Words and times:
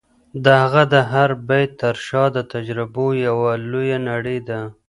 د 0.43 0.45
هغه 0.61 0.83
د 0.93 0.95
هر 1.11 1.29
بیت 1.47 1.71
تر 1.81 1.95
شا 2.05 2.23
د 2.35 2.37
تجربو 2.53 3.07
یوه 3.25 3.51
لویه 3.71 3.97
نړۍ 4.09 4.39
ده. 4.47 4.59